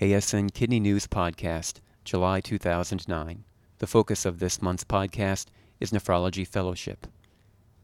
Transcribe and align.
ASN 0.00 0.52
Kidney 0.52 0.80
News 0.80 1.06
Podcast, 1.06 1.74
July 2.02 2.40
2009. 2.40 3.44
The 3.78 3.86
focus 3.86 4.24
of 4.24 4.40
this 4.40 4.60
month's 4.60 4.82
podcast 4.82 5.46
is 5.78 5.92
Nephrology 5.92 6.44
Fellowship. 6.44 7.06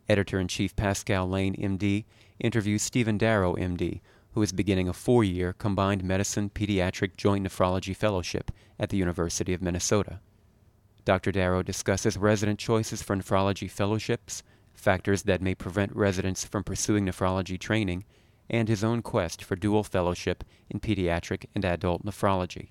Editor 0.08 0.40
in 0.40 0.48
Chief 0.48 0.74
Pascale 0.74 1.28
Lane, 1.28 1.54
MD, 1.54 2.06
interviews 2.40 2.82
Stephen 2.82 3.16
Darrow, 3.16 3.54
MD, 3.54 4.00
who 4.32 4.42
is 4.42 4.50
beginning 4.50 4.88
a 4.88 4.92
four 4.92 5.22
year 5.22 5.52
combined 5.52 6.02
medicine 6.02 6.50
pediatric 6.50 7.16
joint 7.16 7.46
nephrology 7.46 7.94
fellowship 7.94 8.50
at 8.76 8.88
the 8.88 8.96
University 8.96 9.54
of 9.54 9.62
Minnesota. 9.62 10.18
Dr. 11.04 11.30
Darrow 11.30 11.62
discusses 11.62 12.16
resident 12.16 12.58
choices 12.58 13.02
for 13.02 13.14
nephrology 13.14 13.70
fellowships, 13.70 14.42
factors 14.74 15.22
that 15.22 15.40
may 15.40 15.54
prevent 15.54 15.94
residents 15.94 16.44
from 16.44 16.64
pursuing 16.64 17.06
nephrology 17.06 17.56
training, 17.56 18.04
and 18.50 18.68
his 18.68 18.84
own 18.84 19.00
quest 19.00 19.42
for 19.42 19.54
dual 19.54 19.84
fellowship 19.84 20.44
in 20.68 20.80
pediatric 20.80 21.46
and 21.54 21.64
adult 21.64 22.04
nephrology. 22.04 22.70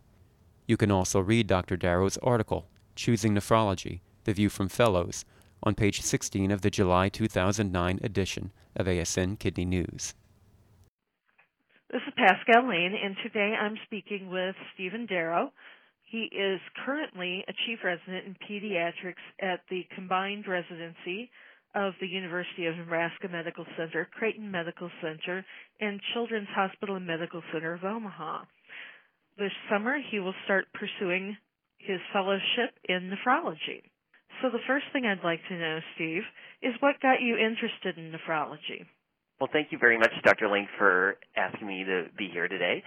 You 0.68 0.78
can 0.78 0.92
also 0.92 1.20
read 1.22 1.48
Dr. 1.48 1.78
Darrow's 1.78 2.18
article, 2.18 2.68
Choosing 2.96 3.34
Nephrology 3.34 4.02
The 4.26 4.34
View 4.34 4.50
from 4.50 4.68
Fellows, 4.68 5.26
on 5.64 5.74
page 5.74 6.02
16 6.02 6.52
of 6.52 6.62
the 6.62 6.70
July 6.70 7.10
2009 7.10 8.00
edition 8.04 8.52
of 8.76 8.86
ASN 8.86 9.40
Kidney 9.40 9.66
News. 9.66 10.14
This 11.92 12.02
is 12.08 12.14
Pascale 12.18 12.70
Lane, 12.70 12.94
and 13.04 13.16
today 13.24 13.56
I'm 13.60 13.78
speaking 13.86 14.30
with 14.30 14.56
Stephen 14.74 15.06
Darrow. 15.08 15.52
He 16.04 16.24
is 16.26 16.60
currently 16.86 17.44
a 17.48 17.54
chief 17.66 17.80
resident 17.84 18.26
in 18.26 18.36
pediatrics 18.48 19.26
at 19.42 19.62
the 19.70 19.88
combined 19.96 20.48
residency 20.48 21.32
of 21.76 21.94
the 22.02 22.08
University 22.08 22.66
of 22.66 22.76
Nebraska 22.76 23.28
Medical 23.30 23.66
Center, 23.78 24.08
Creighton 24.18 24.50
Medical 24.50 24.90
Center, 25.02 25.46
and 25.80 26.00
Children's 26.14 26.48
Hospital 26.56 26.96
and 26.96 27.06
Medical 27.06 27.42
Center 27.54 27.74
of 27.74 27.84
Omaha. 27.84 28.44
This 29.38 29.52
summer, 29.72 29.98
he 30.12 30.20
will 30.20 30.34
start 30.46 30.66
pursuing 30.74 31.38
his 31.78 32.00
fellowship 32.12 32.76
in 32.88 33.10
nephrology. 33.10 33.84
So 34.42 34.50
the 34.50 34.60
first 34.68 34.86
thing 34.94 35.06
I'd 35.06 35.24
like 35.24 35.40
to 35.50 35.58
know, 35.58 35.80
Steve, 35.96 36.24
is 36.62 36.74
what 36.80 37.00
got 37.02 37.22
you 37.22 37.36
interested 37.36 37.98
in 37.98 38.12
nephrology? 38.12 38.86
Well, 39.40 39.50
thank 39.52 39.72
you 39.72 39.78
very 39.78 39.98
much, 39.98 40.12
Dr. 40.24 40.50
Link, 40.50 40.68
for 40.78 41.18
asking 41.38 41.68
me 41.68 41.84
to 41.86 42.06
be 42.18 42.30
here 42.32 42.48
today. 42.48 42.84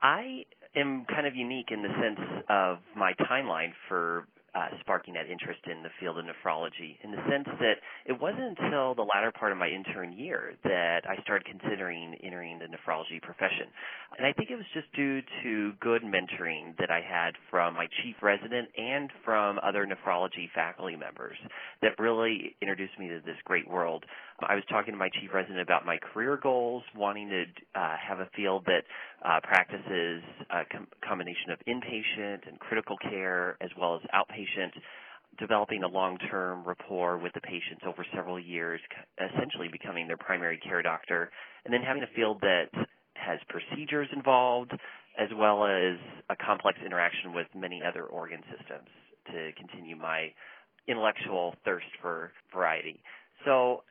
I 0.00 0.44
am 0.76 1.04
kind 1.08 1.26
of 1.26 1.34
unique 1.34 1.70
in 1.70 1.82
the 1.82 1.88
sense 2.00 2.44
of 2.48 2.78
my 2.96 3.12
timeline 3.28 3.72
for 3.88 4.28
uh, 4.54 4.68
sparking 4.80 5.14
that 5.14 5.28
interest 5.28 5.60
in 5.70 5.82
the 5.82 5.90
field 6.00 6.18
of 6.18 6.24
nephrology 6.24 6.96
in 7.04 7.10
the 7.10 7.22
sense 7.28 7.46
that 7.60 7.76
it 8.06 8.18
wasn't 8.20 8.58
until 8.58 8.94
the 8.94 9.02
latter 9.02 9.30
part 9.30 9.52
of 9.52 9.58
my 9.58 9.68
intern 9.68 10.12
year 10.12 10.54
that 10.64 11.02
I 11.08 11.20
started 11.22 11.46
considering 11.46 12.14
entering 12.22 12.58
the 12.58 12.66
nephrology 12.66 13.20
profession. 13.20 13.68
And 14.16 14.26
I 14.26 14.32
think 14.32 14.50
it 14.50 14.56
was 14.56 14.64
just 14.72 14.90
due 14.94 15.20
to 15.42 15.72
good 15.80 16.02
mentoring 16.02 16.76
that 16.78 16.90
I 16.90 17.00
had 17.00 17.34
from 17.50 17.74
my 17.74 17.86
chief 18.02 18.16
resident 18.22 18.68
and 18.76 19.10
from 19.24 19.58
other 19.62 19.86
nephrology 19.86 20.50
faculty 20.54 20.96
members 20.96 21.36
that 21.82 21.98
really 21.98 22.56
introduced 22.62 22.98
me 22.98 23.08
to 23.08 23.20
this 23.24 23.36
great 23.44 23.68
world. 23.68 24.04
I 24.40 24.54
was 24.54 24.64
talking 24.70 24.92
to 24.94 24.98
my 24.98 25.10
chief 25.20 25.30
resident 25.34 25.60
about 25.60 25.84
my 25.84 25.98
career 25.98 26.38
goals, 26.40 26.84
wanting 26.96 27.28
to 27.28 27.44
uh, 27.74 27.96
have 27.96 28.20
a 28.20 28.28
field 28.36 28.64
that 28.66 28.84
uh, 29.24 29.40
practices 29.42 30.22
a 30.50 30.62
com- 30.70 30.88
combination 31.06 31.50
of 31.50 31.58
inpatient 31.66 32.46
and 32.48 32.58
critical 32.60 32.96
care 32.98 33.56
as 33.60 33.70
well 33.78 33.96
as 33.96 34.02
outpatient, 34.14 34.72
developing 35.38 35.82
a 35.82 35.88
long-term 35.88 36.64
rapport 36.64 37.18
with 37.18 37.32
the 37.34 37.40
patients 37.40 37.82
over 37.86 38.04
several 38.14 38.38
years, 38.38 38.80
essentially 39.18 39.68
becoming 39.70 40.06
their 40.06 40.16
primary 40.16 40.58
care 40.58 40.82
doctor, 40.82 41.30
and 41.64 41.74
then 41.74 41.82
having 41.82 42.02
a 42.02 42.14
field 42.14 42.40
that 42.40 42.66
has 43.14 43.38
procedures 43.48 44.08
involved 44.14 44.72
as 45.18 45.28
well 45.36 45.64
as 45.64 45.98
a 46.30 46.36
complex 46.36 46.78
interaction 46.84 47.34
with 47.34 47.46
many 47.54 47.82
other 47.82 48.04
organ 48.04 48.40
systems 48.56 48.88
to 49.26 49.50
continue 49.58 49.96
my 49.96 50.28
intellectual 50.86 51.54
thirst 51.64 51.86
for 52.00 52.32
variety. 52.54 53.02
So 53.44 53.82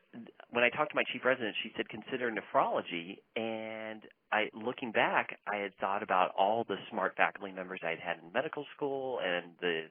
when 0.50 0.64
I 0.64 0.70
talked 0.70 0.90
to 0.90 0.96
my 0.96 1.04
chief 1.12 1.24
resident, 1.24 1.54
she 1.62 1.72
said 1.76 1.88
consider 1.88 2.30
nephrology, 2.30 3.18
and 3.36 4.02
I, 4.32 4.48
looking 4.54 4.92
back, 4.92 5.38
I 5.46 5.56
had 5.56 5.74
thought 5.80 6.02
about 6.02 6.32
all 6.36 6.64
the 6.68 6.76
smart 6.90 7.14
faculty 7.16 7.52
members 7.52 7.80
I'd 7.82 7.98
had 7.98 8.18
in 8.22 8.32
medical 8.32 8.64
school 8.76 9.20
and 9.24 9.52
the 9.60 9.82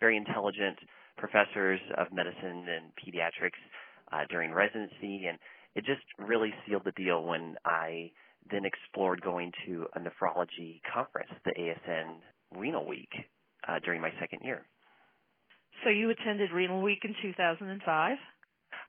very 0.00 0.16
intelligent 0.16 0.78
professors 1.16 1.80
of 1.98 2.06
medicine 2.12 2.66
and 2.68 2.92
pediatrics 2.96 3.60
uh, 4.12 4.24
during 4.28 4.52
residency, 4.52 5.26
and 5.26 5.38
it 5.74 5.84
just 5.84 6.02
really 6.18 6.52
sealed 6.66 6.82
the 6.84 6.92
deal 6.92 7.22
when 7.24 7.56
I 7.64 8.10
then 8.50 8.64
explored 8.64 9.20
going 9.20 9.52
to 9.66 9.86
a 9.94 10.00
nephrology 10.00 10.80
conference, 10.92 11.30
the 11.44 11.52
ASN 11.52 12.16
Renal 12.56 12.86
Week, 12.86 13.10
uh, 13.68 13.78
during 13.84 14.00
my 14.00 14.10
second 14.18 14.40
year. 14.42 14.66
So 15.84 15.90
you 15.90 16.10
attended 16.10 16.50
Renal 16.52 16.82
Week 16.82 17.00
in 17.04 17.14
2005? 17.22 18.16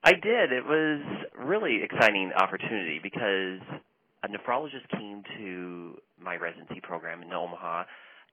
I 0.04 0.12
did. 0.12 0.52
It 0.52 0.64
was 0.66 1.00
really 1.38 1.80
exciting 1.82 2.32
opportunity 2.36 2.98
because 3.02 3.60
a 4.24 4.28
nephrologist 4.28 4.88
came 4.90 5.22
to 5.38 5.96
my 6.20 6.36
residency 6.36 6.80
program 6.82 7.22
in 7.22 7.32
Omaha 7.32 7.84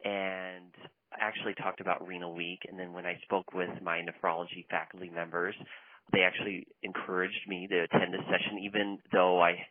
and 0.03 0.73
actually 1.19 1.53
talked 1.55 1.79
about 1.79 2.07
Renal 2.07 2.33
Week. 2.33 2.61
And 2.67 2.79
then 2.79 2.93
when 2.93 3.05
I 3.05 3.19
spoke 3.23 3.53
with 3.53 3.69
my 3.83 4.01
nephrology 4.01 4.65
faculty 4.69 5.11
members, 5.13 5.55
they 6.11 6.21
actually 6.21 6.65
encouraged 6.81 7.47
me 7.47 7.67
to 7.67 7.81
attend 7.81 8.13
this 8.13 8.25
session, 8.25 8.59
even 8.63 8.97
though 9.11 9.39
I 9.39 9.67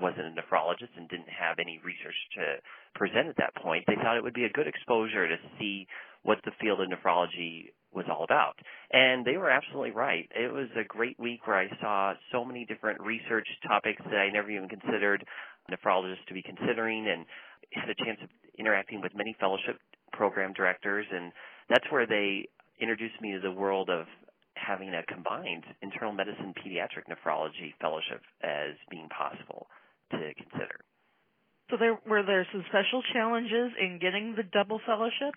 wasn't 0.00 0.26
a 0.26 0.40
nephrologist 0.40 0.92
and 0.96 1.08
didn't 1.08 1.30
have 1.30 1.58
any 1.58 1.80
research 1.82 2.16
to 2.36 2.56
present 2.94 3.26
at 3.28 3.36
that 3.38 3.54
point. 3.56 3.84
They 3.86 3.96
thought 3.96 4.16
it 4.16 4.22
would 4.22 4.34
be 4.34 4.44
a 4.44 4.50
good 4.50 4.66
exposure 4.66 5.26
to 5.26 5.36
see 5.58 5.86
what 6.22 6.38
the 6.44 6.52
field 6.60 6.80
of 6.80 6.88
nephrology 6.88 7.72
was 7.92 8.06
all 8.10 8.24
about. 8.24 8.54
And 8.92 9.24
they 9.24 9.36
were 9.36 9.50
absolutely 9.50 9.92
right. 9.92 10.28
It 10.34 10.52
was 10.52 10.68
a 10.76 10.84
great 10.84 11.18
week 11.18 11.46
where 11.46 11.58
I 11.58 11.68
saw 11.80 12.14
so 12.32 12.44
many 12.44 12.64
different 12.64 13.00
research 13.00 13.48
topics 13.66 14.02
that 14.04 14.16
I 14.16 14.30
never 14.30 14.50
even 14.50 14.68
considered 14.68 15.24
nephrologists 15.70 16.24
to 16.28 16.34
be 16.34 16.42
considering 16.42 17.08
and 17.08 17.24
had 17.72 17.88
a 17.88 18.04
chance 18.04 18.18
of 18.22 18.28
interacting 18.58 19.00
with 19.00 19.14
many 19.14 19.36
fellowship 19.38 19.78
program 20.12 20.52
directors 20.52 21.06
and 21.12 21.32
that's 21.68 21.84
where 21.90 22.06
they 22.06 22.48
introduced 22.80 23.20
me 23.20 23.32
to 23.32 23.40
the 23.40 23.52
world 23.52 23.90
of 23.90 24.06
having 24.54 24.94
a 24.94 25.02
combined 25.04 25.64
internal 25.82 26.12
medicine 26.12 26.54
pediatric 26.56 27.06
nephrology 27.08 27.74
fellowship 27.80 28.22
as 28.42 28.74
being 28.90 29.08
possible 29.08 29.68
to 30.10 30.18
consider. 30.34 30.80
So 31.70 31.76
there 31.78 31.98
were 32.08 32.24
there 32.24 32.46
some 32.50 32.64
special 32.68 33.02
challenges 33.12 33.72
in 33.78 33.98
getting 34.00 34.34
the 34.36 34.42
double 34.42 34.80
fellowship? 34.86 35.36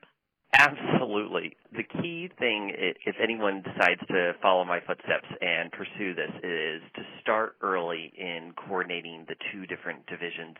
Absolutely. 0.57 1.56
The 1.72 1.84
key 2.01 2.29
thing, 2.38 2.73
if 2.75 3.16
anyone 3.22 3.63
decides 3.63 4.01
to 4.09 4.34
follow 4.41 4.66
my 4.66 4.79
footsteps 4.81 5.28
and 5.39 5.72
pursue 5.72 6.13
this, 6.13 6.31
is 6.44 6.81
to 6.95 7.01
start 7.22 7.56
early 7.62 8.12
in 8.17 8.53
coordinating 8.67 9.25
the 9.28 9.35
two 9.51 9.66
different 9.66 10.06
divisions 10.07 10.57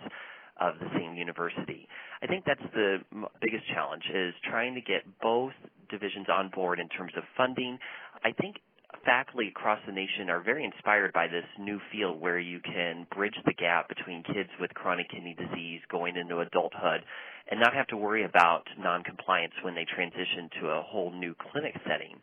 of 0.60 0.76
the 0.80 0.88
same 0.98 1.16
university. 1.16 1.88
I 2.24 2.28
think 2.28 2.46
that's 2.46 2.62
the 2.74 3.00
biggest 3.42 3.68
challenge 3.74 4.04
is 4.14 4.34
trying 4.50 4.76
to 4.76 4.82
get 4.82 5.04
both 5.22 5.54
divisions 5.90 6.28
on 6.32 6.50
board 6.50 6.80
in 6.80 6.88
terms 6.88 7.12
of 7.18 7.24
funding. 7.36 7.78
I 8.24 8.32
think 8.32 8.58
faculty 9.06 9.48
across 9.48 9.80
the 9.86 9.92
nation 9.92 10.30
are 10.30 10.42
very 10.42 10.64
inspired 10.66 11.14
by 11.14 11.28
this 11.28 11.46
new 11.60 11.80
field 11.92 12.20
where 12.20 12.40
you 12.40 12.60
can 12.60 13.08
bridge 13.16 13.36
the 13.46 13.54
gap 13.54 13.90
between 13.90 14.24
kids 14.24 14.50
with 14.60 14.74
chronic 14.74 15.10
kidney 15.10 15.36
disease 15.36 15.82
going 15.90 16.16
into 16.16 16.40
adulthood 16.40 17.04
and 17.50 17.60
not 17.60 17.74
have 17.74 17.88
to 17.88 17.98
worry 17.98 18.24
about 18.24 18.64
noncompliance 18.80 19.54
when 19.64 19.76
they 19.76 19.86
transition 19.86 20.50
to 20.60 20.68
a 20.68 20.82
whole 20.82 21.12
new 21.12 21.36
clinic 21.52 21.76
setting. 21.88 22.20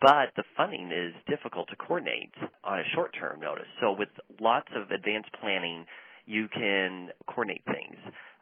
But 0.00 0.30
the 0.36 0.44
funding 0.56 0.92
is 0.92 1.14
difficult 1.28 1.68
to 1.70 1.76
coordinate 1.76 2.32
on 2.62 2.78
a 2.78 2.88
short 2.94 3.14
term 3.18 3.40
notice. 3.40 3.66
So 3.80 3.92
with 3.92 4.08
lots 4.40 4.68
of 4.76 4.90
advanced 4.90 5.30
planning, 5.40 5.86
you 6.26 6.46
can 6.48 7.08
coordinate 7.26 7.64
things. 7.64 7.96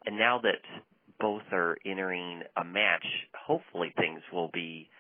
And 0.05 0.19
now 0.19 0.39
that 0.43 0.61
both 1.19 1.43
are 1.53 1.79
entering 1.87 2.43
a 2.57 2.65
match, 2.65 3.07
hopefully 3.47 3.93
things 3.97 4.21
will 4.33 4.51
be 4.53 4.91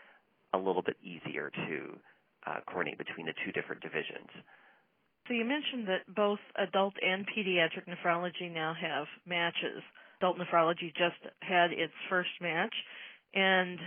a 0.55 0.59
little 0.59 0.83
bit 0.83 0.97
easier 1.03 1.51
to 1.51 1.99
uh, 2.47 2.61
coordinate 2.67 2.99
between 2.99 3.27
the 3.27 3.35
two 3.45 3.53
different 3.53 3.83
divisions. 3.83 4.31
So 5.29 5.35
you 5.35 5.45
mentioned 5.45 5.89
that 5.89 6.07
both 6.15 6.39
adult 6.57 6.95
and 7.03 7.27
pediatric 7.27 7.87
nephrology 7.89 8.53
now 8.53 8.75
have 8.81 9.07
matches. 9.27 9.83
Adult 10.21 10.39
nephrology 10.39 10.95
just 10.95 11.19
had 11.43 11.73
its 11.73 11.93
first 12.09 12.31
match, 12.41 12.75
and 13.35 13.79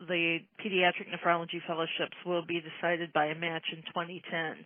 the 0.00 0.38
pediatric 0.60 1.06
nephrology 1.14 1.62
fellowships 1.66 2.16
will 2.26 2.44
be 2.44 2.60
decided 2.60 3.12
by 3.12 3.26
a 3.26 3.34
match 3.34 3.64
in 3.72 3.78
2010. 3.94 4.64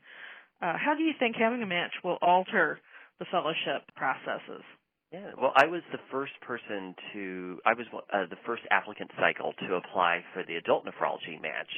Uh, 0.60 0.78
how 0.78 0.94
do 0.96 1.02
you 1.02 1.12
think 1.18 1.36
having 1.36 1.62
a 1.62 1.66
match 1.66 1.92
will 2.02 2.18
alter 2.22 2.80
the 3.18 3.26
fellowship 3.30 3.82
processes? 3.94 4.62
Yeah, 5.12 5.32
well, 5.38 5.52
I 5.56 5.66
was 5.66 5.82
the 5.92 6.00
first 6.10 6.32
person 6.40 6.94
to, 7.12 7.58
I 7.66 7.74
was 7.74 7.84
uh, 7.92 8.24
the 8.30 8.40
first 8.46 8.62
applicant 8.70 9.10
cycle 9.20 9.52
to 9.68 9.74
apply 9.74 10.24
for 10.32 10.42
the 10.42 10.56
adult 10.56 10.86
nephrology 10.86 11.40
match. 11.40 11.68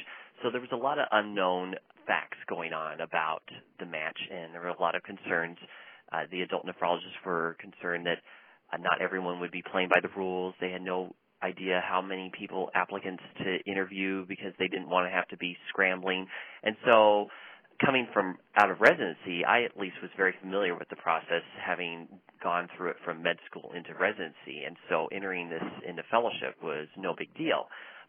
So 0.41 0.49
there 0.49 0.61
was 0.61 0.69
a 0.71 0.77
lot 0.77 0.99
of 0.99 1.07
unknown 1.11 1.75
facts 2.07 2.37
going 2.47 2.71
on 2.71 3.01
about 3.01 3.43
the 3.79 3.85
match, 3.85 4.17
and 4.31 4.53
there 4.53 4.61
were 4.61 4.69
a 4.69 4.81
lot 4.81 4.95
of 4.95 5.03
concerns. 5.03 5.57
Uh, 6.13 6.21
the 6.31 6.43
adult 6.43 6.65
nephrologists 6.65 7.19
were 7.25 7.57
concerned 7.59 8.05
that 8.05 8.19
uh, 8.71 8.77
not 8.77 9.01
everyone 9.01 9.41
would 9.41 9.51
be 9.51 9.63
playing 9.69 9.89
by 9.89 9.99
the 10.01 10.09
rules. 10.15 10.53
They 10.61 10.71
had 10.71 10.81
no 10.81 11.13
idea 11.43 11.83
how 11.85 12.01
many 12.01 12.31
people 12.39 12.69
applicants 12.73 13.23
to 13.43 13.57
interview 13.69 14.25
because 14.27 14.53
they 14.59 14.69
didn't 14.69 14.89
want 14.89 15.07
to 15.07 15.11
have 15.11 15.27
to 15.27 15.37
be 15.37 15.57
scrambling. 15.67 16.25
And 16.63 16.77
so 16.85 17.27
coming 17.83 18.07
from 18.13 18.37
out 18.55 18.71
of 18.71 18.79
residency, 18.79 19.43
I 19.45 19.63
at 19.63 19.77
least 19.77 19.95
was 20.01 20.11
very 20.15 20.33
familiar 20.41 20.77
with 20.77 20.89
the 20.89 20.95
process, 20.95 21.43
having 21.59 22.07
gone 22.41 22.67
through 22.75 22.89
it 22.91 22.97
from 23.03 23.23
med 23.23 23.37
school 23.49 23.71
into 23.75 23.93
residency, 23.93 24.63
and 24.65 24.77
so 24.89 25.07
entering 25.11 25.49
this 25.49 25.63
into 25.87 26.03
fellowship 26.09 26.55
was 26.61 26.87
no 26.97 27.13
big 27.17 27.33
deal. 27.35 27.67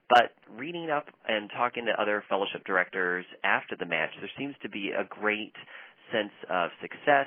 But 0.09 0.35
reading 0.57 0.91
up 0.91 1.07
and 1.27 1.51
talking 1.51 1.87
to 1.87 2.01
other 2.01 2.23
fellowship 2.29 2.65
directors 2.65 3.25
after 3.43 3.77
the 3.77 3.87
match, 3.87 4.11
there 4.21 4.31
seems 4.39 4.55
to 4.63 4.69
be 4.69 4.91
a 4.91 5.05
great 5.05 5.55
sense 6.13 6.33
of 6.49 6.71
success. 6.81 7.27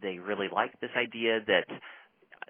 They 0.00 0.18
really 0.18 0.48
like 0.50 0.80
this 0.80 0.90
idea 0.96 1.40
that 1.46 1.66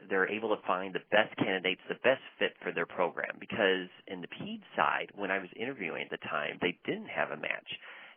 they're 0.08 0.30
able 0.30 0.54
to 0.54 0.62
find 0.64 0.94
the 0.94 1.02
best 1.10 1.34
candidates, 1.38 1.80
the 1.88 1.98
best 2.04 2.22
fit 2.38 2.54
for 2.62 2.70
their 2.70 2.86
program. 2.86 3.34
Because 3.40 3.90
in 4.06 4.20
the 4.20 4.28
PED 4.28 4.62
side, 4.76 5.10
when 5.16 5.32
I 5.32 5.38
was 5.38 5.48
interviewing 5.56 6.02
at 6.04 6.10
the 6.10 6.22
time, 6.28 6.58
they 6.62 6.78
didn't 6.86 7.08
have 7.08 7.30
a 7.32 7.36
match. 7.36 7.66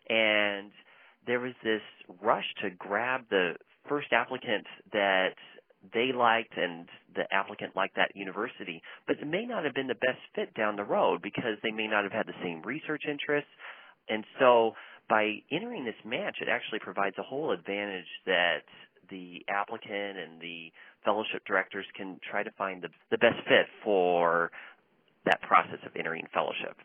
And 0.10 0.70
there 1.28 1.40
was 1.40 1.54
this 1.64 1.82
rush 2.22 2.46
to 2.62 2.70
grab 2.72 3.22
the 3.30 3.54
first 3.88 4.08
applicant 4.12 4.66
that 4.94 5.36
they 5.94 6.12
liked 6.16 6.54
and 6.58 6.88
the 7.16 7.24
applicant 7.34 7.76
liked 7.76 7.96
that 7.96 8.16
university, 8.16 8.82
but 9.08 9.18
it 9.20 9.28
may 9.28 9.46
not 9.46 9.64
have 9.66 9.74
been 9.74 9.88
the 9.88 9.96
best 9.96 10.20
fit 10.36 10.54
down 10.54 10.76
the 10.76 10.84
road 10.84 11.22
because 11.22 11.58
they 11.64 11.72
may 11.72 11.88
not 11.88 12.04
have 12.04 12.12
had 12.12 12.28
the 12.28 12.38
same 12.44 12.62
research 12.62 13.04
interests. 13.10 13.50
And 14.08 14.24
so 14.40 14.74
by 15.10 15.42
entering 15.52 15.86
this 15.86 15.96
match, 16.06 16.38
it 16.42 16.48
actually 16.50 16.80
provides 16.80 17.16
a 17.18 17.24
whole 17.24 17.52
advantage 17.52 18.08
that 18.26 18.64
the 19.10 19.44
applicant 19.50 20.18
and 20.18 20.40
the 20.40 20.72
fellowship 21.04 21.44
directors 21.46 21.86
can 21.98 22.20
try 22.30 22.44
to 22.44 22.52
find 22.52 22.82
the, 22.84 22.90
the 23.10 23.18
best 23.18 23.38
fit 23.48 23.66
for 23.84 24.52
that 25.26 25.42
process 25.42 25.80
of 25.86 25.92
entering 25.98 26.26
fellowship. 26.34 26.78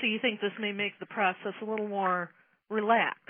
So 0.00 0.06
you 0.06 0.18
think 0.22 0.40
this 0.40 0.52
may 0.60 0.72
make 0.72 0.98
the 1.00 1.06
process 1.06 1.54
a 1.60 1.64
little 1.64 1.88
more 1.88 2.30
relaxed, 2.70 3.28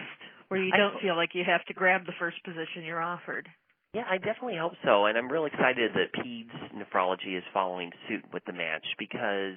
where 0.49 0.63
you 0.63 0.73
don't 0.73 1.01
feel 1.01 1.17
like 1.17 1.31
you 1.35 1.45
have 1.47 1.65
to 1.67 1.75
grab 1.75 2.07
the 2.07 2.13
first 2.19 2.43
position 2.45 2.85
you're 2.85 3.03
offered. 3.03 3.49
Yeah, 3.95 4.05
I 4.11 4.19
definitely 4.19 4.59
hope 4.61 4.75
so, 4.85 5.07
and 5.07 5.17
I'm 5.17 5.31
really 5.31 5.51
excited 5.53 5.93
that 5.95 6.13
PEDS 6.13 6.77
nephrology 6.77 7.37
is 7.39 7.45
following 7.55 7.91
suit 8.09 8.25
with 8.33 8.45
the 8.45 8.53
match 8.53 8.85
because 8.99 9.57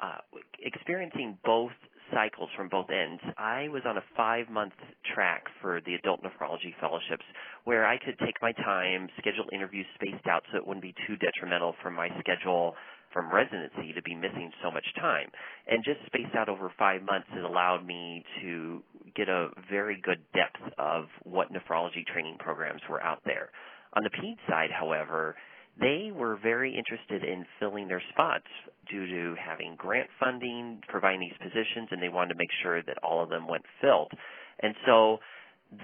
uh, 0.00 0.18
experiencing 0.62 1.36
both 1.44 1.72
cycles 2.12 2.48
from 2.56 2.68
both 2.68 2.86
ends. 2.90 3.20
I 3.36 3.68
was 3.68 3.82
on 3.84 3.96
a 3.96 4.04
five 4.16 4.48
month 4.48 4.74
track 5.14 5.44
for 5.60 5.80
the 5.84 5.94
adult 5.94 6.22
nephrology 6.22 6.72
fellowships 6.80 7.24
where 7.64 7.84
I 7.84 7.98
could 7.98 8.18
take 8.24 8.36
my 8.40 8.52
time, 8.52 9.08
schedule 9.18 9.44
interviews 9.52 9.86
spaced 9.94 10.26
out 10.26 10.44
so 10.50 10.58
it 10.58 10.66
wouldn't 10.66 10.82
be 10.82 10.94
too 11.06 11.16
detrimental 11.16 11.74
for 11.82 11.90
my 11.90 12.08
schedule 12.20 12.74
from 13.12 13.32
residency 13.32 13.92
to 13.94 14.02
be 14.02 14.14
missing 14.14 14.50
so 14.62 14.70
much 14.70 14.84
time. 14.96 15.28
And 15.66 15.84
just 15.84 16.00
spaced 16.06 16.34
out 16.36 16.48
over 16.48 16.70
five 16.78 17.02
months, 17.02 17.28
it 17.36 17.44
allowed 17.44 17.86
me 17.86 18.24
to 18.42 18.82
get 19.14 19.28
a 19.28 19.48
very 19.70 20.00
good 20.02 20.20
depth 20.34 20.62
of 20.78 21.06
what 21.24 21.52
nephrology 21.52 22.06
training 22.06 22.36
programs 22.38 22.82
were 22.88 23.02
out 23.02 23.20
there. 23.24 23.50
On 23.94 24.04
the 24.04 24.10
PED 24.10 24.36
side, 24.48 24.70
however, 24.70 25.36
they 25.80 26.10
were 26.12 26.36
very 26.42 26.76
interested 26.76 27.22
in 27.22 27.46
filling 27.60 27.88
their 27.88 28.02
spots 28.10 28.46
due 28.90 29.06
to 29.06 29.34
having 29.40 29.76
grant 29.76 30.08
funding, 30.18 30.82
providing 30.88 31.20
these 31.20 31.38
positions, 31.40 31.88
and 31.90 32.02
they 32.02 32.08
wanted 32.08 32.34
to 32.34 32.38
make 32.38 32.50
sure 32.62 32.82
that 32.82 32.98
all 33.02 33.22
of 33.22 33.28
them 33.30 33.46
went 33.46 33.64
filled. 33.80 34.12
And 34.60 34.74
so 34.86 35.18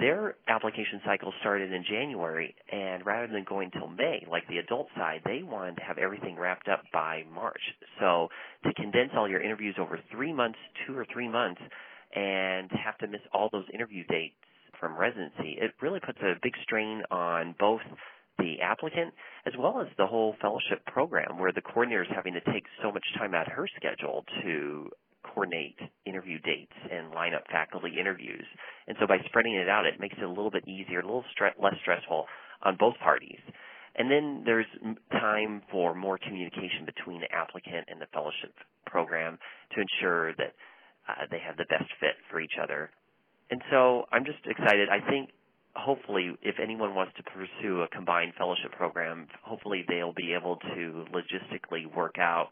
their 0.01 0.37
application 0.49 1.01
cycle 1.05 1.33
started 1.41 1.73
in 1.73 1.85
January, 1.85 2.55
and 2.73 3.05
rather 3.05 3.31
than 3.31 3.45
going 3.47 3.71
till 3.71 3.89
May, 3.89 4.27
like 4.31 4.47
the 4.49 4.59
adult 4.59 4.89
side, 4.97 5.21
they 5.25 5.43
wanted 5.43 5.77
to 5.77 5.83
have 5.83 5.99
everything 5.99 6.37
wrapped 6.37 6.69
up 6.69 6.83
by 6.93 7.25
March. 7.33 7.61
So 8.01 8.29
to 8.65 8.73
condense 8.75 9.11
all 9.17 9.29
your 9.29 9.43
interviews 9.43 9.77
over 9.79 10.01
three 10.11 10.33
months, 10.33 10.59
two 10.87 10.97
or 10.97 11.07
three 11.13 11.29
months, 11.29 11.61
and 12.15 12.71
have 12.73 12.97
to 12.99 13.09
miss 13.09 13.21
all 13.33 13.49
those 13.53 13.67
interview 13.75 14.05
dates 14.09 14.37
from 14.81 14.97
residency, 14.97 15.59
it 15.61 15.73
really 15.83 16.01
puts 16.01 16.19
a 16.23 16.35
big 16.43 16.55
strain 16.63 17.03
on 17.11 17.55
both 17.59 17.83
the 18.39 18.61
applicant 18.61 19.13
as 19.47 19.53
well 19.59 19.81
as 19.81 19.87
the 19.97 20.07
whole 20.07 20.35
fellowship 20.41 20.85
program 20.87 21.39
where 21.39 21.53
the 21.53 21.61
coordinator 21.61 22.03
is 22.03 22.09
having 22.15 22.35
to 22.35 22.41
take 22.53 22.65
so 22.83 22.91
much 22.91 23.05
time 23.17 23.35
out 23.35 23.47
of 23.47 23.53
her 23.53 23.69
schedule 23.77 24.25
to 24.43 24.89
coordinate 25.35 25.77
interview 26.07 26.39
dates 26.39 26.73
and 26.91 27.11
line 27.11 27.35
up 27.35 27.43
faculty 27.51 27.99
interviews. 27.99 28.47
And 28.87 28.97
so 29.01 29.07
by 29.07 29.19
spreading 29.27 29.55
it 29.55 29.69
out, 29.69 29.87
it 29.87 30.01
makes 30.01 30.15
it 30.17 30.25
a 30.25 30.29
little 30.29 30.51
bit 30.51 30.67
easier, 30.69 31.01
a 31.01 31.07
little 31.07 31.25
stre- 31.37 31.61
less 31.61 31.75
stressful 31.83 32.27
on 32.63 32.77
both 32.79 32.95
parties. 33.03 33.41
And 33.97 34.11
then 34.11 34.43
there's 34.45 34.67
time 35.13 35.63
for 35.71 35.95
more 35.95 36.19
communication 36.19 36.85
between 36.85 37.21
the 37.21 37.31
applicant 37.33 37.87
and 37.89 38.01
the 38.01 38.07
fellowship 38.13 38.55
program 38.87 39.39
to 39.75 39.81
ensure 39.81 40.35
that 40.35 40.55
uh, 41.09 41.27
they 41.31 41.39
have 41.39 41.57
the 41.57 41.67
best 41.69 41.91
fit 42.01 42.17
for 42.31 42.41
each 42.41 42.59
other. 42.63 42.91
And 43.51 43.61
so 43.71 44.05
I'm 44.11 44.25
just 44.25 44.39
excited. 44.47 44.89
I 44.89 44.99
think 45.09 45.31
hopefully 45.77 46.33
if 46.43 46.57
anyone 46.63 46.95
wants 46.95 47.13
to 47.17 47.23
pursue 47.23 47.83
a 47.83 47.89
combined 47.89 48.33
fellowship 48.39 48.73
program, 48.73 49.27
hopefully 49.43 49.85
they'll 49.87 50.15
be 50.15 50.35
able 50.35 50.57
to 50.57 51.05
logistically 51.13 51.93
work 51.95 52.17
out 52.19 52.51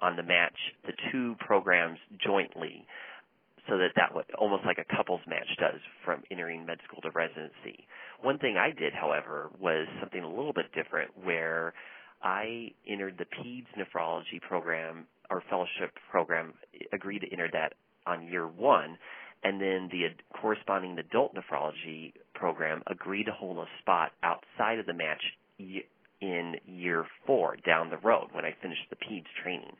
on 0.00 0.16
the 0.16 0.22
match 0.22 0.56
the 0.86 0.92
two 1.10 1.34
programs 1.40 1.98
jointly 2.24 2.86
so 3.68 3.78
that 3.78 3.90
that 3.96 4.14
would 4.14 4.24
almost 4.38 4.64
like 4.64 4.78
a 4.78 4.96
couples 4.96 5.20
match 5.26 5.48
does 5.58 5.80
from 6.04 6.22
entering 6.30 6.64
med 6.64 6.78
school 6.86 7.00
to 7.02 7.10
residency. 7.10 7.86
One 8.22 8.38
thing 8.38 8.56
I 8.56 8.70
did, 8.70 8.92
however, 8.92 9.50
was 9.58 9.86
something 10.00 10.22
a 10.22 10.28
little 10.28 10.52
bit 10.52 10.66
different 10.72 11.10
where 11.24 11.74
I 12.22 12.70
entered 12.86 13.18
the 13.18 13.24
PEDS 13.24 13.66
nephrology 13.76 14.40
program 14.40 15.06
or 15.30 15.42
fellowship 15.50 15.92
program, 16.10 16.54
agreed 16.92 17.20
to 17.20 17.32
enter 17.32 17.48
that 17.52 17.74
on 18.06 18.26
year 18.28 18.46
one, 18.46 18.96
and 19.42 19.60
then 19.60 19.88
the 19.90 20.06
corresponding 20.40 20.96
adult 20.98 21.34
nephrology 21.34 22.12
program 22.34 22.82
agreed 22.86 23.24
to 23.24 23.32
hold 23.32 23.58
a 23.58 23.66
spot 23.80 24.12
outside 24.22 24.78
of 24.78 24.86
the 24.86 24.94
match 24.94 25.22
in 26.20 26.56
year 26.66 27.06
four 27.26 27.56
down 27.66 27.90
the 27.90 27.98
road 27.98 28.28
when 28.32 28.44
I 28.44 28.54
finished 28.60 28.88
the 28.90 28.96
PEDS 28.96 29.26
training. 29.42 29.76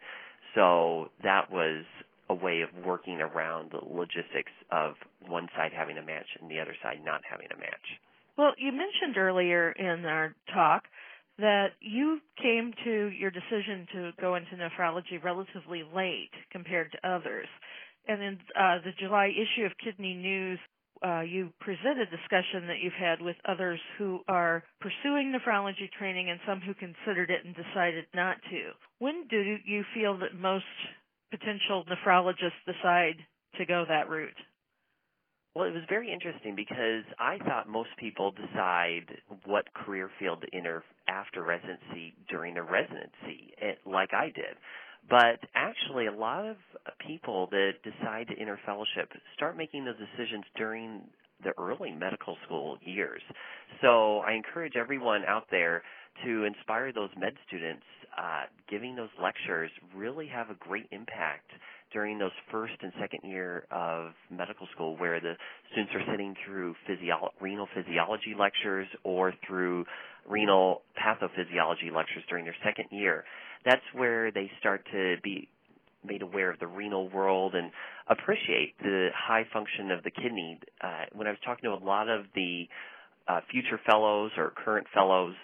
So 0.55 1.11
that 1.23 1.51
was 1.51 1.85
a 2.29 2.35
way 2.35 2.63
of 2.63 2.85
working 2.85 3.21
around 3.21 3.71
the 3.71 3.85
logistics 3.85 4.53
of 4.73 4.95
one 5.27 5.49
side 5.57 5.71
having 5.77 5.97
a 5.99 6.03
match 6.03 6.27
and 6.41 6.51
the 6.51 6.61
other 6.61 6.75
side 6.83 6.99
not 7.05 7.21
having 7.29 7.49
a 7.55 7.59
match. 7.59 7.87
Well, 8.37 8.53
you 8.59 8.73
mentioned 8.73 9.17
earlier 9.17 9.73
in 9.73 10.05
our 10.05 10.35
talk 10.53 10.85
that 11.39 11.69
you 11.81 12.21
came 12.41 12.73
to 12.85 13.11
your 13.19 13.31
decision 13.31 13.87
to 13.93 14.11
go 14.21 14.35
into 14.35 14.57
nephrology 14.57 15.23
relatively 15.23 15.83
late 15.95 16.31
compared 16.51 16.93
to 16.93 17.09
others. 17.09 17.47
And 18.09 18.23
in 18.23 18.39
uh, 18.59 18.79
the 18.85 18.93
July 18.99 19.29
issue 19.29 19.67
of 19.67 19.73
Kidney 19.83 20.15
News, 20.15 20.59
uh, 21.05 21.21
you 21.21 21.51
present 21.61 21.99
a 21.99 22.07
discussion 22.07 22.67
that 22.69 22.81
you've 22.83 22.93
had 22.99 23.21
with 23.21 23.37
others 23.49 23.81
who 23.99 24.21
are 24.29 24.65
pursuing 24.81 25.33
nephrology 25.33 25.91
training 25.99 26.31
and 26.31 26.41
some 26.47 26.61
who 26.61 26.75
considered 26.75 27.31
it 27.31 27.45
and 27.45 27.55
decided 27.55 28.07
not 28.15 28.37
to. 28.51 28.71
When 28.99 29.27
do 29.29 29.57
you 29.65 29.85
feel 29.95 30.19
that 30.19 30.35
most 30.39 30.65
potential 31.31 31.85
nephrologists 31.85 32.65
decide 32.67 33.17
to 33.59 33.67
go 33.67 33.85
that 33.89 34.09
route? 34.09 34.37
Well, 35.55 35.65
it 35.65 35.73
was 35.73 35.85
very 35.89 36.13
interesting 36.13 36.55
because 36.55 37.05
I 37.19 37.39
thought 37.39 37.67
most 37.67 37.89
people 37.99 38.31
decide 38.31 39.07
what 39.47 39.73
career 39.73 40.11
field 40.19 40.43
to 40.43 40.55
enter 40.55 40.85
after 41.09 41.43
residency 41.43 42.15
during 42.29 42.53
their 42.53 42.65
residency, 42.65 43.55
like 43.87 44.13
I 44.13 44.27
did. 44.27 44.57
But 45.09 45.39
actually, 45.55 46.07
a 46.07 46.13
lot 46.13 46.47
of 46.47 46.57
people 47.07 47.49
that 47.51 47.73
decide 47.85 48.29
to 48.29 48.39
enter 48.39 48.59
fellowship 48.67 49.11
start 49.37 49.57
making 49.57 49.85
those 49.85 49.97
decisions 49.99 50.45
during 50.57 51.03
the 51.45 51.53
early 51.59 51.93
medical 51.93 52.37
school 52.45 52.79
years. 52.83 53.23
So 53.83 54.19
I 54.19 54.33
encourage 54.33 54.75
everyone 54.77 55.23
out 55.27 55.45
there 55.51 55.83
to 56.25 56.45
inspire 56.45 56.93
those 56.93 57.11
med 57.19 57.35
students. 57.47 57.85
Uh, 58.17 58.45
giving 58.71 58.97
those 58.97 59.11
lectures 59.23 59.71
really 59.95 60.27
have 60.27 60.49
a 60.49 60.55
great 60.55 60.87
impact 60.91 61.51
during 61.93 62.19
those 62.19 62.33
first 62.51 62.73
and 62.81 62.91
second 62.99 63.21
year 63.23 63.67
of 63.71 64.13
medical 64.31 64.67
school 64.75 64.97
where 64.97 65.21
the 65.21 65.35
students 65.71 65.93
are 65.95 66.03
sitting 66.11 66.35
through 66.45 66.75
physio- 66.87 67.31
renal 67.41 67.69
physiology 67.75 68.35
lectures 68.39 68.89
or 69.05 69.35
through 69.47 69.85
renal 70.29 70.83
pathophysiology 70.99 71.93
lectures 71.95 72.25
during 72.29 72.45
their 72.45 72.57
second 72.65 72.87
year 72.91 73.25
that's 73.67 73.83
where 73.93 74.31
they 74.31 74.51
start 74.61 74.87
to 74.93 75.17
be 75.23 75.49
made 76.05 76.23
aware 76.23 76.51
of 76.51 76.59
the 76.61 76.67
renal 76.67 77.09
world 77.09 77.55
and 77.55 77.71
appreciate 78.09 78.79
the 78.81 79.09
high 79.15 79.45
function 79.53 79.91
of 79.91 80.05
the 80.05 80.11
kidney. 80.11 80.61
Uh, 80.81 81.05
when 81.13 81.27
I 81.27 81.31
was 81.31 81.39
talking 81.45 81.69
to 81.69 81.75
a 81.75 81.83
lot 81.85 82.09
of 82.09 82.27
the 82.35 82.69
uh, 83.27 83.41
future 83.51 83.81
fellows 83.85 84.31
or 84.37 84.53
current 84.65 84.87
fellows, 84.95 85.35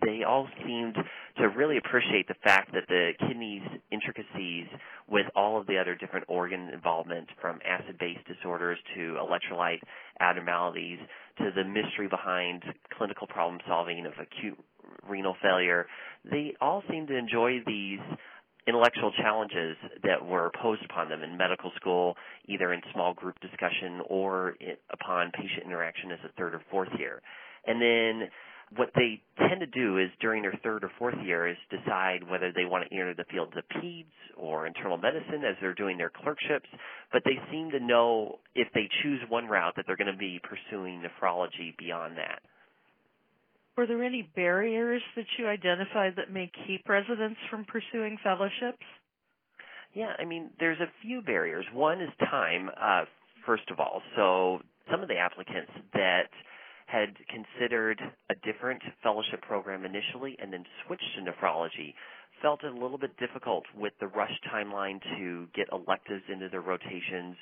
they 0.00 0.22
all 0.26 0.48
seemed 0.64 0.96
to 1.38 1.48
really 1.48 1.76
appreciate 1.76 2.28
the 2.28 2.34
fact 2.42 2.72
that 2.72 2.84
the 2.88 3.12
kidney's 3.20 3.62
intricacies 3.90 4.66
with 5.08 5.26
all 5.36 5.60
of 5.60 5.66
the 5.66 5.78
other 5.78 5.94
different 5.94 6.24
organ 6.28 6.70
involvement 6.72 7.28
from 7.40 7.60
acid-base 7.66 8.18
disorders 8.26 8.78
to 8.94 9.16
electrolyte 9.20 9.80
abnormalities 10.20 10.98
to 11.38 11.50
the 11.54 11.64
mystery 11.64 12.08
behind 12.08 12.62
clinical 12.96 13.26
problem 13.26 13.60
solving 13.66 14.06
of 14.06 14.12
acute 14.20 14.58
renal 15.08 15.36
failure, 15.42 15.86
they 16.30 16.54
all 16.60 16.82
seemed 16.90 17.08
to 17.08 17.16
enjoy 17.16 17.58
these 17.66 18.00
intellectual 18.66 19.10
challenges 19.12 19.76
that 20.04 20.24
were 20.24 20.50
posed 20.60 20.84
upon 20.84 21.08
them 21.08 21.22
in 21.22 21.36
medical 21.36 21.72
school, 21.76 22.16
either 22.46 22.72
in 22.72 22.80
small 22.92 23.12
group 23.12 23.38
discussion 23.40 24.00
or 24.08 24.54
upon 24.92 25.30
patient 25.32 25.64
interaction 25.64 26.12
as 26.12 26.18
a 26.24 26.32
third 26.38 26.54
or 26.54 26.62
fourth 26.70 26.90
year. 26.98 27.20
And 27.66 27.82
then 27.82 28.28
what 28.76 28.90
they 28.94 29.20
tend 29.38 29.60
to 29.60 29.66
do 29.66 29.98
is 29.98 30.08
during 30.20 30.42
their 30.42 30.58
third 30.62 30.84
or 30.84 30.90
fourth 30.98 31.16
year 31.24 31.48
is 31.48 31.56
decide 31.70 32.28
whether 32.28 32.52
they 32.52 32.64
want 32.64 32.88
to 32.88 32.94
enter 32.94 33.14
the 33.14 33.24
fields 33.30 33.52
of 33.56 33.64
peds 33.80 34.04
or 34.36 34.66
internal 34.66 34.96
medicine 34.96 35.44
as 35.44 35.56
they're 35.60 35.74
doing 35.74 35.98
their 35.98 36.10
clerkships, 36.10 36.68
but 37.12 37.22
they 37.24 37.38
seem 37.50 37.70
to 37.70 37.80
know 37.80 38.38
if 38.54 38.68
they 38.74 38.88
choose 39.02 39.20
one 39.28 39.46
route 39.46 39.74
that 39.76 39.84
they're 39.86 39.96
going 39.96 40.12
to 40.12 40.18
be 40.18 40.40
pursuing 40.42 41.02
nephrology 41.02 41.76
beyond 41.78 42.16
that. 42.16 42.40
Were 43.76 43.86
there 43.86 44.02
any 44.02 44.28
barriers 44.34 45.02
that 45.16 45.24
you 45.38 45.46
identified 45.46 46.14
that 46.16 46.30
may 46.30 46.50
keep 46.66 46.88
residents 46.88 47.38
from 47.50 47.64
pursuing 47.64 48.18
fellowships? 48.22 48.84
Yeah, 49.94 50.12
I 50.18 50.24
mean, 50.24 50.50
there's 50.58 50.80
a 50.80 50.90
few 51.02 51.22
barriers. 51.22 51.64
One 51.72 52.00
is 52.00 52.10
time, 52.30 52.70
uh, 52.80 53.04
first 53.46 53.70
of 53.70 53.80
all. 53.80 54.02
So 54.16 54.60
some 54.90 55.02
of 55.02 55.08
the 55.08 55.16
applicants 55.16 55.72
that 55.94 56.28
had 56.92 57.16
considered 57.28 58.00
a 58.28 58.34
different 58.44 58.82
fellowship 59.02 59.40
program 59.40 59.84
initially 59.86 60.36
and 60.40 60.52
then 60.52 60.64
switched 60.86 61.04
to 61.16 61.22
nephrology 61.22 61.94
felt 62.42 62.64
it 62.64 62.72
a 62.72 62.74
little 62.74 62.98
bit 62.98 63.16
difficult 63.18 63.64
with 63.76 63.92
the 64.00 64.08
rush 64.08 64.32
timeline 64.52 65.00
to 65.16 65.46
get 65.54 65.68
electives 65.72 66.24
into 66.30 66.48
their 66.48 66.60
rotations 66.60 67.36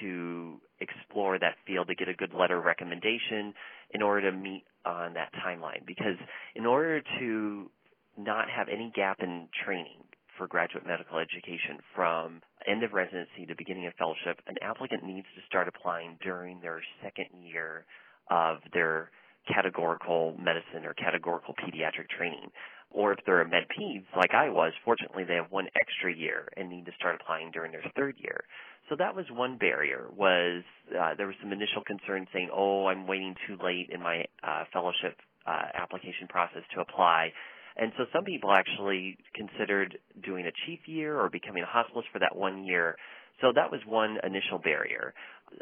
to 0.00 0.60
explore 0.80 1.38
that 1.38 1.54
field 1.64 1.86
to 1.86 1.94
get 1.94 2.08
a 2.08 2.14
good 2.14 2.34
letter 2.34 2.58
of 2.58 2.64
recommendation 2.64 3.54
in 3.94 4.02
order 4.02 4.30
to 4.30 4.36
meet 4.36 4.64
on 4.84 5.14
that 5.14 5.30
timeline. 5.46 5.86
Because 5.86 6.18
in 6.56 6.66
order 6.66 7.00
to 7.20 7.70
not 8.18 8.50
have 8.50 8.66
any 8.68 8.92
gap 8.96 9.18
in 9.22 9.46
training 9.64 10.02
for 10.36 10.48
graduate 10.48 10.84
medical 10.84 11.18
education 11.18 11.78
from 11.94 12.42
end 12.66 12.82
of 12.82 12.92
residency 12.92 13.46
to 13.46 13.54
beginning 13.56 13.86
of 13.86 13.94
fellowship, 13.94 14.40
an 14.48 14.56
applicant 14.60 15.04
needs 15.04 15.26
to 15.36 15.42
start 15.46 15.68
applying 15.68 16.18
during 16.20 16.60
their 16.60 16.82
second 17.02 17.26
year 17.40 17.86
of 18.30 18.58
their 18.72 19.10
categorical 19.52 20.34
medicine 20.38 20.84
or 20.84 20.94
categorical 20.94 21.54
pediatric 21.54 22.08
training. 22.16 22.50
Or 22.90 23.12
if 23.12 23.18
they're 23.26 23.42
a 23.42 23.48
med 23.48 23.64
peds 23.68 24.06
like 24.16 24.32
I 24.32 24.48
was, 24.48 24.72
fortunately 24.84 25.24
they 25.24 25.34
have 25.34 25.50
one 25.50 25.66
extra 25.74 26.14
year 26.14 26.48
and 26.56 26.68
need 26.68 26.86
to 26.86 26.92
start 26.98 27.18
applying 27.20 27.50
during 27.50 27.72
their 27.72 27.84
third 27.94 28.14
year. 28.18 28.44
So 28.88 28.96
that 28.96 29.14
was 29.14 29.26
one 29.30 29.58
barrier 29.58 30.06
was 30.16 30.62
uh, 30.98 31.14
there 31.16 31.26
was 31.26 31.36
some 31.42 31.52
initial 31.52 31.82
concern 31.84 32.26
saying, 32.32 32.50
oh, 32.54 32.86
I'm 32.86 33.06
waiting 33.06 33.34
too 33.46 33.58
late 33.62 33.90
in 33.92 34.00
my 34.00 34.24
uh, 34.42 34.64
fellowship 34.72 35.18
uh, 35.46 35.66
application 35.74 36.28
process 36.28 36.62
to 36.74 36.80
apply. 36.80 37.32
And 37.76 37.92
so 37.98 38.04
some 38.12 38.24
people 38.24 38.52
actually 38.52 39.18
considered 39.34 39.98
doing 40.24 40.46
a 40.46 40.52
chief 40.64 40.80
year 40.86 41.18
or 41.18 41.28
becoming 41.28 41.62
a 41.62 41.66
hospitalist 41.66 42.08
for 42.12 42.20
that 42.20 42.34
one 42.34 42.64
year. 42.64 42.96
So 43.40 43.52
that 43.54 43.70
was 43.70 43.80
one 43.86 44.18
initial 44.24 44.58
barrier. 44.58 45.12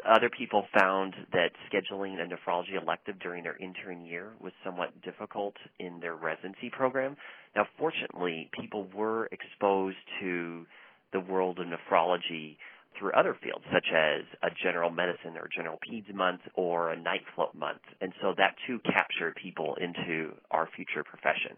Other 0.05 0.29
people 0.29 0.65
found 0.79 1.13
that 1.33 1.51
scheduling 1.71 2.19
a 2.19 2.27
nephrology 2.27 2.81
elective 2.81 3.19
during 3.19 3.43
their 3.43 3.57
intern 3.57 4.05
year 4.05 4.31
was 4.41 4.53
somewhat 4.63 4.89
difficult 5.03 5.55
in 5.79 5.99
their 5.99 6.15
residency 6.15 6.69
program. 6.71 7.15
Now, 7.55 7.67
fortunately, 7.77 8.49
people 8.59 8.87
were 8.95 9.27
exposed 9.31 9.97
to 10.21 10.65
the 11.13 11.19
world 11.19 11.59
of 11.59 11.67
nephrology 11.67 12.57
through 12.97 13.11
other 13.11 13.35
fields, 13.43 13.63
such 13.73 13.87
as 13.93 14.23
a 14.41 14.49
general 14.63 14.89
medicine 14.89 15.35
or 15.37 15.49
general 15.53 15.77
peds 15.85 16.13
month 16.13 16.41
or 16.55 16.91
a 16.91 16.99
night 16.99 17.21
float 17.35 17.53
month. 17.53 17.81
And 18.01 18.13
so 18.21 18.33
that 18.37 18.55
too 18.65 18.79
captured 18.85 19.35
people 19.35 19.75
into 19.79 20.33
our 20.51 20.67
future 20.75 21.03
profession. 21.03 21.57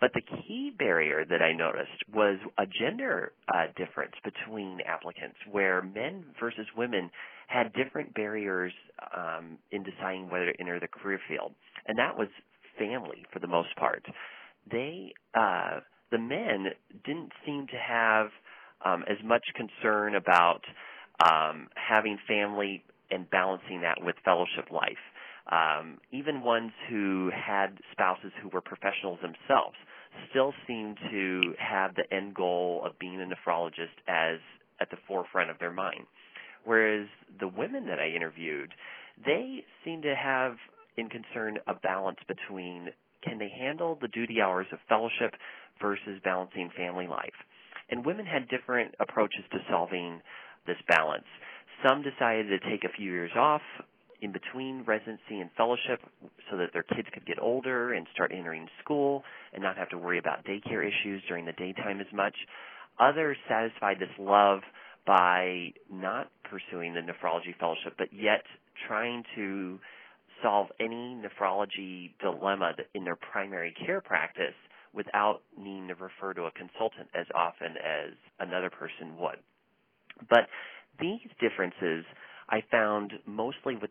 But 0.00 0.12
the 0.14 0.20
key 0.20 0.70
barrier 0.76 1.24
that 1.24 1.42
I 1.42 1.52
noticed 1.52 2.04
was 2.14 2.38
a 2.56 2.66
gender 2.66 3.32
uh, 3.52 3.66
difference 3.76 4.14
between 4.22 4.78
applicants, 4.86 5.36
where 5.50 5.82
men 5.82 6.24
versus 6.38 6.66
women 6.76 7.10
had 7.48 7.72
different 7.72 8.14
barriers 8.14 8.72
um, 9.16 9.58
in 9.72 9.82
deciding 9.82 10.30
whether 10.30 10.52
to 10.52 10.60
enter 10.60 10.78
the 10.78 10.86
career 10.86 11.18
field, 11.28 11.52
and 11.86 11.98
that 11.98 12.16
was 12.16 12.28
family 12.78 13.26
for 13.32 13.40
the 13.40 13.48
most 13.48 13.74
part. 13.76 14.04
They, 14.70 15.14
uh, 15.34 15.80
the 16.12 16.18
men, 16.18 16.66
didn't 17.04 17.32
seem 17.44 17.66
to 17.66 17.76
have 17.76 18.28
um, 18.84 19.04
as 19.08 19.16
much 19.24 19.42
concern 19.56 20.14
about 20.14 20.60
um, 21.24 21.68
having 21.74 22.18
family 22.28 22.84
and 23.10 23.28
balancing 23.28 23.80
that 23.80 23.98
with 24.04 24.14
fellowship 24.24 24.70
life. 24.70 25.02
Um, 25.50 25.98
even 26.12 26.42
ones 26.42 26.72
who 26.90 27.30
had 27.34 27.78
spouses 27.90 28.32
who 28.42 28.50
were 28.50 28.60
professionals 28.60 29.18
themselves 29.22 29.76
still 30.30 30.52
seem 30.66 30.94
to 31.10 31.54
have 31.58 31.94
the 31.94 32.12
end 32.14 32.34
goal 32.34 32.82
of 32.84 32.98
being 32.98 33.20
a 33.20 33.26
nephrologist 33.26 33.96
as 34.06 34.38
at 34.80 34.90
the 34.90 34.96
forefront 35.06 35.50
of 35.50 35.58
their 35.58 35.72
mind. 35.72 36.06
Whereas 36.64 37.06
the 37.40 37.48
women 37.48 37.86
that 37.86 37.98
I 37.98 38.08
interviewed, 38.08 38.72
they 39.24 39.64
seem 39.84 40.02
to 40.02 40.14
have 40.14 40.56
in 40.96 41.08
concern 41.08 41.58
a 41.66 41.74
balance 41.74 42.18
between 42.26 42.90
can 43.22 43.38
they 43.38 43.48
handle 43.48 43.98
the 44.00 44.08
duty 44.08 44.40
hours 44.40 44.66
of 44.72 44.78
fellowship 44.88 45.34
versus 45.80 46.20
balancing 46.22 46.70
family 46.76 47.06
life. 47.06 47.34
And 47.90 48.04
women 48.04 48.26
had 48.26 48.48
different 48.48 48.94
approaches 49.00 49.44
to 49.52 49.58
solving 49.70 50.20
this 50.66 50.76
balance. 50.88 51.24
Some 51.86 52.02
decided 52.02 52.48
to 52.48 52.70
take 52.70 52.84
a 52.84 52.92
few 52.96 53.10
years 53.10 53.30
off 53.36 53.62
in 54.20 54.32
between 54.32 54.84
residency 54.86 55.40
and 55.40 55.50
fellowship 55.56 56.00
so 56.50 56.56
that 56.56 56.72
their 56.72 56.82
kids 56.82 57.08
could 57.12 57.26
get 57.26 57.38
older 57.40 57.92
and 57.92 58.06
start 58.12 58.32
entering 58.34 58.68
school 58.82 59.22
and 59.52 59.62
not 59.62 59.76
have 59.76 59.88
to 59.90 59.98
worry 59.98 60.18
about 60.18 60.44
daycare 60.44 60.86
issues 60.86 61.22
during 61.28 61.44
the 61.44 61.52
daytime 61.52 62.00
as 62.00 62.06
much. 62.12 62.34
Others 62.98 63.36
satisfied 63.48 63.98
this 64.00 64.08
love 64.18 64.60
by 65.06 65.72
not 65.90 66.30
pursuing 66.50 66.94
the 66.94 67.00
nephrology 67.00 67.56
fellowship, 67.58 67.94
but 67.96 68.08
yet 68.12 68.42
trying 68.86 69.22
to 69.36 69.78
solve 70.42 70.68
any 70.80 71.16
nephrology 71.16 72.12
dilemma 72.20 72.72
in 72.94 73.04
their 73.04 73.16
primary 73.16 73.74
care 73.86 74.00
practice 74.00 74.54
without 74.92 75.40
needing 75.56 75.88
to 75.88 75.94
refer 75.94 76.32
to 76.34 76.44
a 76.44 76.50
consultant 76.52 77.08
as 77.14 77.26
often 77.34 77.72
as 77.78 78.12
another 78.40 78.70
person 78.70 79.16
would. 79.18 79.38
But 80.28 80.48
these 81.00 81.20
differences 81.40 82.04
I 82.48 82.62
found 82.70 83.12
mostly 83.26 83.76
with 83.76 83.90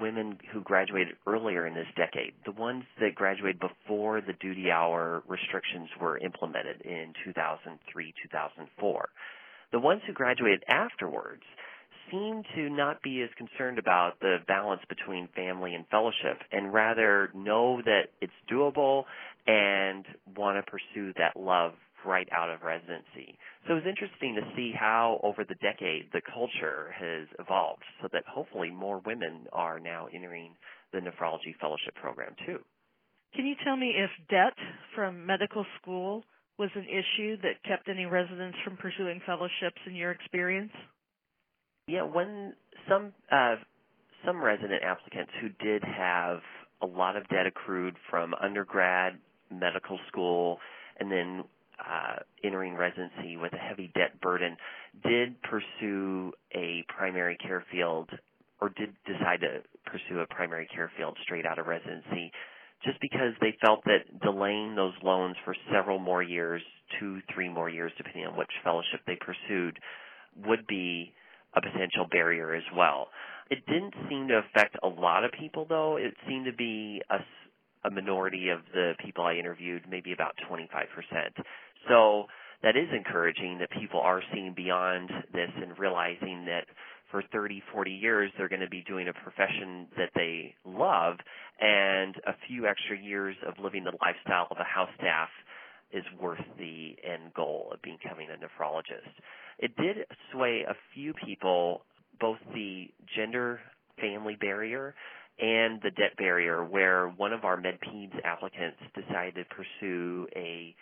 women 0.00 0.38
who 0.52 0.60
graduated 0.60 1.16
earlier 1.26 1.66
in 1.66 1.74
this 1.74 1.86
decade, 1.96 2.34
the 2.44 2.52
ones 2.52 2.84
that 3.00 3.14
graduated 3.14 3.60
before 3.60 4.20
the 4.20 4.34
duty 4.34 4.70
hour 4.70 5.22
restrictions 5.26 5.88
were 6.00 6.18
implemented 6.18 6.80
in 6.82 7.12
2003, 7.24 8.14
2004. 8.22 9.08
The 9.72 9.78
ones 9.78 10.02
who 10.06 10.12
graduated 10.12 10.64
afterwards 10.68 11.42
seem 12.10 12.42
to 12.54 12.70
not 12.70 13.02
be 13.02 13.22
as 13.22 13.28
concerned 13.36 13.78
about 13.78 14.18
the 14.20 14.38
balance 14.46 14.80
between 14.88 15.28
family 15.34 15.74
and 15.74 15.86
fellowship 15.88 16.38
and 16.52 16.72
rather 16.72 17.30
know 17.34 17.82
that 17.84 18.08
it's 18.20 18.32
doable 18.50 19.04
and 19.46 20.04
want 20.36 20.56
to 20.56 20.70
pursue 20.70 21.12
that 21.18 21.38
love 21.38 21.72
right 22.08 22.28
out 22.32 22.48
of 22.48 22.62
residency. 22.62 23.36
So 23.66 23.74
it 23.74 23.84
was 23.84 23.86
interesting 23.86 24.34
to 24.34 24.42
see 24.56 24.72
how 24.72 25.20
over 25.22 25.44
the 25.44 25.54
decade 25.56 26.08
the 26.12 26.22
culture 26.22 26.94
has 26.96 27.28
evolved 27.38 27.84
so 28.00 28.08
that 28.12 28.24
hopefully 28.26 28.70
more 28.70 29.00
women 29.04 29.46
are 29.52 29.78
now 29.78 30.08
entering 30.12 30.56
the 30.92 31.00
nephrology 31.00 31.54
fellowship 31.60 31.94
program 32.00 32.34
too. 32.46 32.58
Can 33.34 33.44
you 33.44 33.54
tell 33.62 33.76
me 33.76 33.92
if 33.94 34.10
debt 34.30 34.56
from 34.94 35.26
medical 35.26 35.66
school 35.80 36.24
was 36.58 36.70
an 36.74 36.86
issue 36.88 37.36
that 37.42 37.62
kept 37.68 37.88
any 37.88 38.06
residents 38.06 38.56
from 38.64 38.76
pursuing 38.78 39.20
fellowships 39.26 39.80
in 39.86 39.94
your 39.94 40.10
experience? 40.10 40.72
Yeah, 41.86 42.02
when 42.02 42.54
some 42.88 43.12
uh, 43.30 43.56
some 44.26 44.42
resident 44.42 44.82
applicants 44.82 45.30
who 45.40 45.48
did 45.64 45.84
have 45.84 46.40
a 46.82 46.86
lot 46.86 47.16
of 47.16 47.28
debt 47.28 47.46
accrued 47.46 47.96
from 48.10 48.34
undergrad 48.34 49.18
medical 49.50 49.98
school 50.08 50.58
and 50.98 51.10
then 51.10 51.44
uh, 51.78 52.16
entering 52.44 52.74
residency 52.74 53.36
with 53.36 53.52
a 53.52 53.58
heavy 53.58 53.90
debt 53.94 54.20
burden 54.20 54.56
did 55.04 55.36
pursue 55.42 56.32
a 56.54 56.84
primary 56.88 57.36
care 57.36 57.64
field 57.70 58.10
or 58.60 58.70
did 58.70 58.94
decide 59.06 59.40
to 59.40 59.62
pursue 59.86 60.20
a 60.20 60.26
primary 60.26 60.68
care 60.74 60.90
field 60.96 61.16
straight 61.22 61.46
out 61.46 61.58
of 61.58 61.66
residency 61.66 62.32
just 62.84 63.00
because 63.00 63.32
they 63.40 63.56
felt 63.60 63.82
that 63.84 64.20
delaying 64.22 64.76
those 64.76 64.94
loans 65.02 65.36
for 65.44 65.54
several 65.72 65.98
more 65.98 66.22
years, 66.22 66.62
two, 67.00 67.18
three 67.34 67.48
more 67.48 67.68
years, 67.68 67.92
depending 67.96 68.26
on 68.26 68.36
which 68.36 68.50
fellowship 68.62 69.00
they 69.06 69.16
pursued, 69.16 69.78
would 70.46 70.66
be 70.66 71.12
a 71.54 71.60
potential 71.60 72.06
barrier 72.10 72.54
as 72.54 72.62
well. 72.76 73.08
It 73.50 73.66
didn't 73.66 73.94
seem 74.08 74.28
to 74.28 74.38
affect 74.38 74.76
a 74.82 74.88
lot 74.88 75.24
of 75.24 75.32
people, 75.32 75.66
though. 75.68 75.96
It 75.96 76.14
seemed 76.28 76.46
to 76.46 76.52
be 76.52 77.02
a, 77.10 77.18
a 77.88 77.90
minority 77.90 78.50
of 78.50 78.60
the 78.72 78.92
people 79.04 79.24
I 79.24 79.34
interviewed, 79.34 79.82
maybe 79.90 80.12
about 80.12 80.34
25%. 80.50 80.62
So 81.86 82.26
that 82.62 82.76
is 82.76 82.88
encouraging 82.92 83.58
that 83.58 83.70
people 83.70 84.00
are 84.00 84.22
seeing 84.32 84.52
beyond 84.54 85.10
this 85.32 85.50
and 85.56 85.78
realizing 85.78 86.44
that 86.46 86.64
for 87.10 87.22
30, 87.32 87.62
40 87.72 87.90
years 87.90 88.30
they're 88.36 88.48
going 88.48 88.60
to 88.60 88.68
be 88.68 88.84
doing 88.86 89.08
a 89.08 89.12
profession 89.12 89.86
that 89.96 90.10
they 90.14 90.54
love 90.64 91.16
and 91.60 92.16
a 92.26 92.34
few 92.46 92.66
extra 92.66 92.98
years 92.98 93.36
of 93.46 93.54
living 93.62 93.84
the 93.84 93.92
lifestyle 94.02 94.48
of 94.50 94.58
a 94.58 94.64
house 94.64 94.90
staff 94.98 95.28
is 95.92 96.04
worth 96.20 96.44
the 96.58 96.96
end 97.02 97.32
goal 97.34 97.70
of 97.72 97.80
becoming 97.82 98.28
a 98.30 98.36
nephrologist. 98.36 99.08
It 99.58 99.74
did 99.76 100.04
sway 100.32 100.64
a 100.68 100.74
few 100.94 101.14
people, 101.14 101.82
both 102.20 102.38
the 102.52 102.88
gender 103.16 103.60
family 104.00 104.36
barrier 104.38 104.94
and 105.40 105.80
the 105.82 105.90
debt 105.90 106.16
barrier, 106.18 106.64
where 106.64 107.08
one 107.08 107.32
of 107.32 107.44
our 107.44 107.56
MedPeds 107.56 108.20
applicants 108.24 108.78
decided 108.94 109.34
to 109.34 109.44
pursue 109.54 110.26
a 110.36 110.74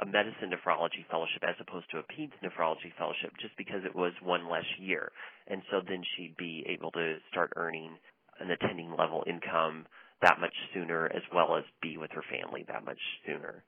a 0.00 0.06
medicine 0.06 0.50
nephrology 0.50 1.04
fellowship 1.10 1.42
as 1.42 1.56
opposed 1.60 1.90
to 1.90 1.98
a 1.98 2.02
peds 2.02 2.32
nephrology 2.42 2.92
fellowship 2.96 3.32
just 3.40 3.56
because 3.56 3.84
it 3.84 3.94
was 3.94 4.12
one 4.22 4.48
less 4.48 4.66
year. 4.78 5.10
And 5.46 5.62
so 5.70 5.80
then 5.86 6.02
she'd 6.16 6.36
be 6.36 6.64
able 6.68 6.90
to 6.92 7.16
start 7.30 7.52
earning 7.56 7.96
an 8.40 8.50
attending 8.50 8.94
level 8.96 9.24
income 9.26 9.86
that 10.22 10.40
much 10.40 10.54
sooner 10.74 11.06
as 11.06 11.22
well 11.34 11.56
as 11.56 11.64
be 11.82 11.96
with 11.96 12.10
her 12.12 12.24
family 12.30 12.64
that 12.68 12.84
much 12.84 12.98
sooner. 13.26 13.64